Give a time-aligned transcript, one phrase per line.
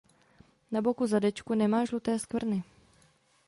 [0.71, 2.59] Na boku zadečku nemá žluté skvrny.